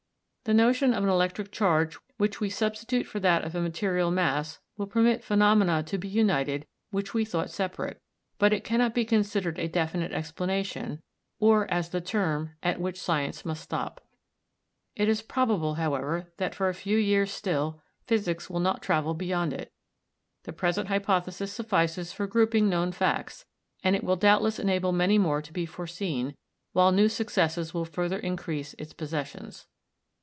[0.43, 4.59] The notion of an electric charge which we substitute for that of a material mass
[4.75, 8.01] will permit phenomena to be united which we thought separate,
[8.39, 10.99] but it cannot be considered a definite explanation,
[11.39, 14.03] or as the term at which science must stop.
[14.95, 19.53] It is probable, however, that for a few years still physics will not travel beyond
[19.53, 19.71] it.
[20.43, 23.45] The present hypothesis suffices for grouping known facts,
[23.83, 26.35] and it will doubtless enable many more to be foreseen,
[26.73, 29.67] while new successes will further increase its possessions.